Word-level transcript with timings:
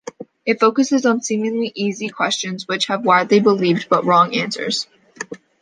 It 0.47 0.59
focuses 0.59 1.05
on 1.05 1.21
seemingly 1.21 1.71
easy 1.75 2.09
questions 2.09 2.67
which 2.67 2.87
have 2.87 3.05
widely 3.05 3.39
believed 3.39 3.87
but 3.87 4.03
wrong 4.03 4.33
answers. 4.35 4.87